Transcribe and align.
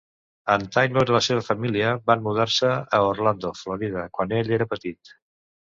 En 0.53 0.63
Taylor 0.75 1.11
i 1.11 1.13
la 1.15 1.21
seva 1.25 1.43
família 1.49 1.91
van 2.11 2.25
mudar-se 2.29 2.71
a 2.71 3.03
Orlando, 3.11 3.55
Florida, 3.63 4.09
quan 4.19 4.37
ell 4.43 4.53
era 4.59 4.71
petit. 4.77 5.17